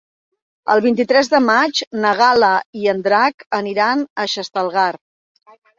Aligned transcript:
El 0.75 0.79
vint-i-tres 0.85 1.29
de 1.33 1.41
maig 1.49 1.83
na 2.07 2.15
Gal·la 2.23 2.51
i 2.81 2.91
en 2.95 3.07
Drac 3.11 3.49
aniran 3.61 4.07
a 4.25 4.31
Xestalgar. 4.37 4.93